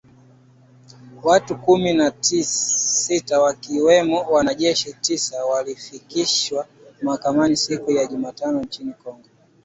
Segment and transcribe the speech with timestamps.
[1.23, 6.67] Watu kumi na sita wakiwemo wanajeshi tisa walifikishwa
[7.01, 9.27] mahakamani siku ya Jumatatu nchini Kongo